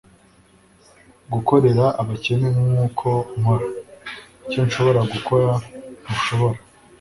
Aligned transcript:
gukorera 1.33 1.85
abakene 2.01 2.47
nkuko 2.55 3.09
nkora, 3.39 3.67
icyo 4.45 4.61
nshobora 4.67 5.01
gukora, 5.13 5.49
ntushobora 6.03 6.57